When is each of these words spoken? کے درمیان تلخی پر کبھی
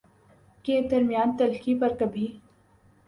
کے 0.65 0.79
درمیان 0.91 1.35
تلخی 1.37 1.75
پر 1.79 1.95
کبھی 1.99 2.27